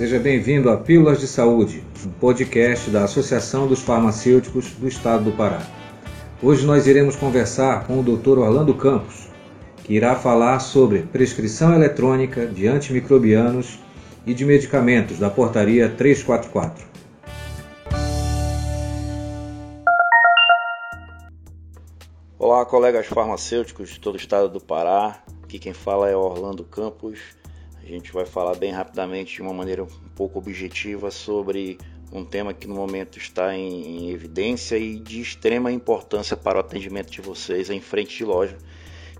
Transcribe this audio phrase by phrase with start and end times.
[0.00, 5.32] Seja bem-vindo a Pílulas de Saúde, um podcast da Associação dos Farmacêuticos do Estado do
[5.32, 5.60] Pará.
[6.42, 8.38] Hoje nós iremos conversar com o Dr.
[8.38, 9.28] Orlando Campos,
[9.84, 13.78] que irá falar sobre prescrição eletrônica de antimicrobianos
[14.26, 16.86] e de medicamentos da Portaria 344.
[22.38, 25.22] Olá, colegas farmacêuticos de todo o estado do Pará.
[25.42, 27.38] Aqui quem fala é Orlando Campos.
[27.90, 31.76] Gente vai falar bem rapidamente, de uma maneira um pouco objetiva, sobre
[32.12, 36.60] um tema que no momento está em, em evidência e de extrema importância para o
[36.60, 38.56] atendimento de vocês em frente de loja,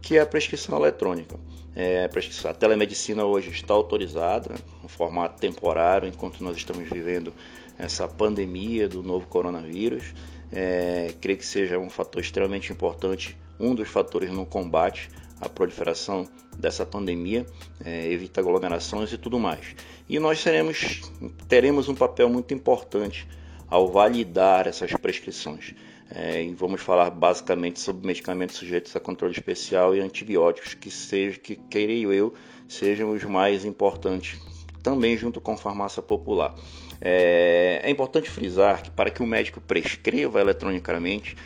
[0.01, 1.35] que é a prescrição eletrônica.
[1.75, 7.35] É, a, prescrição, a telemedicina hoje está autorizada no formato temporário, enquanto nós estamos vivendo
[7.77, 10.15] essa pandemia do novo coronavírus.
[10.53, 15.11] É, creio que seja um fator extremamente importante, um dos fatores no combate
[15.41, 17.47] à proliferação dessa pandemia,
[17.85, 19.75] é, evita aglomerações e tudo mais.
[20.09, 21.01] E nós seremos,
[21.49, 23.27] teremos um papel muito importante
[23.69, 25.75] ao validar essas prescrições.
[26.13, 31.39] É, e vamos falar basicamente sobre medicamentos sujeitos a controle especial e antibióticos, que, seja,
[31.39, 32.35] que creio eu
[32.69, 34.41] sejam os mais importantes,
[34.81, 36.55] também junto com farmácia popular.
[37.01, 41.37] É, é, importante frisar que para que o médico prescreva eletronicamente,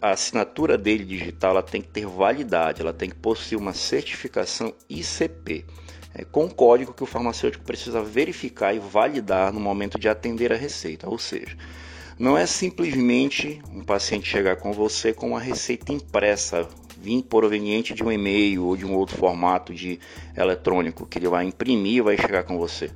[0.00, 4.72] a assinatura dele digital ela tem que ter validade, ela tem que possuir uma certificação
[4.88, 5.66] ICP,
[6.14, 10.56] é, com código que o farmacêutico precisa verificar e validar no momento de atender a
[10.56, 11.06] receita.
[11.08, 11.56] Ou seja,
[12.18, 16.66] não é simplesmente um paciente chegar com você com uma receita impressa,
[17.06, 20.00] vir proveniente de um e-mail ou de um outro formato de
[20.36, 22.90] eletrônico que ele vai imprimir e vai chegar com você.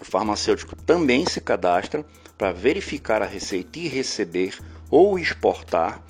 [0.00, 2.04] O farmacêutico também se cadastra
[2.36, 4.58] para verificar a receita e receber
[4.90, 6.02] ou exportar.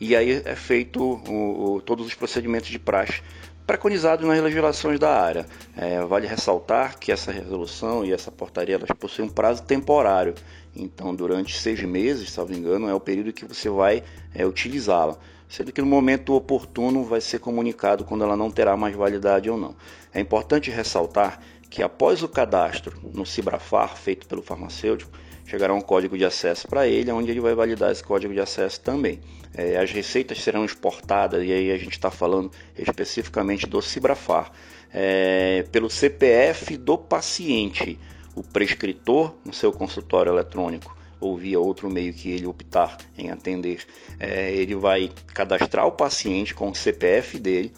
[0.00, 3.22] E aí é feito o, o, todos os procedimentos de praxe
[3.66, 5.46] preconizados nas legislações da área.
[5.76, 10.34] É, vale ressaltar que essa resolução e essa portaria elas possuem um prazo temporário.
[10.74, 14.02] Então, durante seis meses, salvo engano, é o período que você vai
[14.34, 18.94] é, utilizá-la sendo que no momento oportuno vai ser comunicado quando ela não terá mais
[18.94, 19.74] validade ou não.
[20.12, 26.18] É importante ressaltar que após o cadastro no Cibrafar feito pelo farmacêutico, chegará um código
[26.18, 29.20] de acesso para ele, onde ele vai validar esse código de acesso também.
[29.54, 34.50] É, as receitas serão exportadas, e aí a gente está falando especificamente do Cibrafar,
[34.92, 37.98] é, pelo CPF do paciente,
[38.34, 43.80] o prescritor no seu consultório eletrônico ou via outro meio que ele optar em atender,
[44.20, 47.72] é, ele vai cadastrar o paciente com o CPF dele,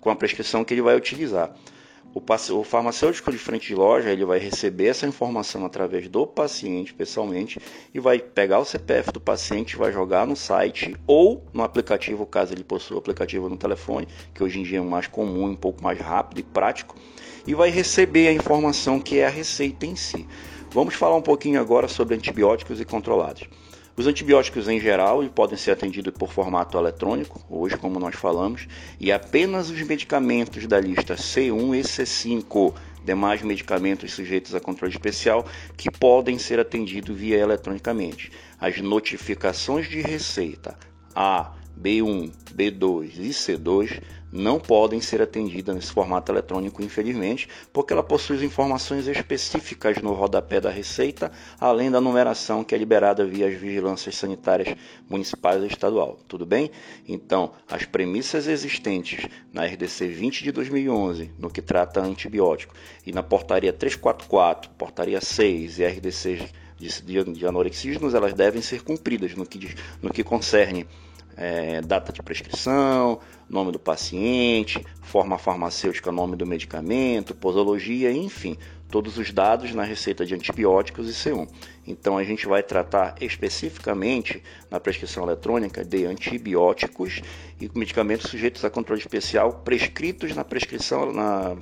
[0.00, 1.52] com a prescrição que ele vai utilizar.
[2.18, 7.60] O, farmacêutico de frente de loja ele vai receber essa informação através do paciente pessoalmente
[7.94, 12.52] e vai pegar o CPF do paciente, vai jogar no site ou no aplicativo, caso
[12.52, 15.98] ele possua aplicativo no telefone, que hoje em dia é mais comum, um pouco mais
[16.00, 16.96] rápido e prático,
[17.46, 20.26] e vai receber a informação que é a receita em si.
[20.70, 23.48] Vamos falar um pouquinho agora sobre antibióticos e controlados.
[23.98, 28.68] Os antibióticos em geral podem ser atendidos por formato eletrônico, hoje como nós falamos,
[29.00, 32.74] e apenas os medicamentos da lista C1 e C5,
[33.04, 35.44] demais medicamentos sujeitos a controle especial,
[35.76, 38.30] que podem ser atendidos via eletronicamente.
[38.60, 40.78] As notificações de receita
[41.12, 44.00] A, B1, B2 e C2
[44.32, 50.60] não podem ser atendidas nesse formato eletrônico, infelizmente, porque ela possui informações específicas no rodapé
[50.60, 54.76] da receita, além da numeração que é liberada via as vigilâncias sanitárias
[55.08, 56.18] municipais e estadual.
[56.28, 56.70] Tudo bem?
[57.06, 62.74] Então, as premissas existentes na RDC 20 de 2011, no que trata antibiótico,
[63.06, 66.48] e na portaria 344, portaria 6 e RDC
[66.78, 70.86] de, anorexismos, elas devem ser cumpridas no que, no que concerne
[71.38, 78.58] é, data de prescrição, nome do paciente, forma farmacêutica, nome do medicamento, posologia, enfim,
[78.90, 81.48] todos os dados na receita de antibióticos e C1.
[81.86, 87.22] Então a gente vai tratar especificamente na prescrição eletrônica de antibióticos
[87.60, 91.56] e medicamentos sujeitos a controle especial prescritos na prescrição na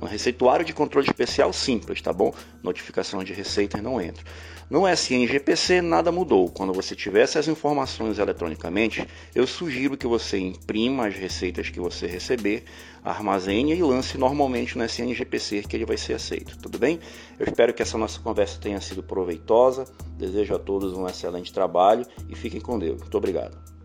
[0.00, 2.32] no receituário de controle especial simples, tá bom?
[2.62, 4.24] Notificação de receitas não entra.
[4.70, 6.48] No SNGPC nada mudou.
[6.48, 12.06] Quando você tiver essas informações eletronicamente, eu sugiro que você imprima as receitas que você
[12.06, 12.64] receber,
[13.04, 17.00] armazene e lance normalmente no SNGPC que ele vai ser aceito, tudo bem?
[17.38, 19.84] Eu espero que essa nossa conversa tenha sido proveitosa.
[20.16, 23.00] Desejo a todos um excelente trabalho e fiquem com Deus.
[23.00, 23.79] Muito obrigado.